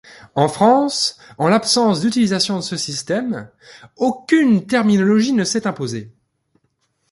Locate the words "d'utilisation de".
2.01-2.61